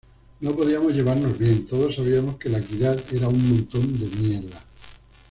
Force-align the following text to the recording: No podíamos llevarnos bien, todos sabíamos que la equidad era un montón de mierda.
No 0.39 0.51
podíamos 0.55 0.95
llevarnos 0.95 1.37
bien, 1.37 1.67
todos 1.67 1.93
sabíamos 1.95 2.37
que 2.37 2.49
la 2.49 2.57
equidad 2.57 2.99
era 3.13 3.27
un 3.27 3.49
montón 3.55 3.99
de 3.99 4.07
mierda. 4.07 4.59